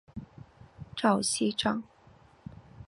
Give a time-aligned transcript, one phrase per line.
[0.95, 1.83] 赵锡章。